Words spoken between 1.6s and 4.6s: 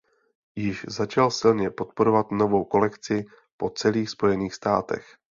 podporovat novou kolekci po celých Spojených